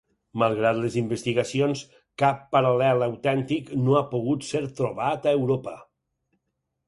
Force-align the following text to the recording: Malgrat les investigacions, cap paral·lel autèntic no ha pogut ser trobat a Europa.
Malgrat 0.41 0.77
les 0.83 0.95
investigacions, 1.01 1.81
cap 2.21 2.39
paral·lel 2.55 3.05
autèntic 3.09 3.69
no 3.81 3.99
ha 3.99 4.03
pogut 4.15 4.47
ser 4.47 4.61
trobat 4.79 5.27
a 5.27 5.35
Europa. 5.43 5.75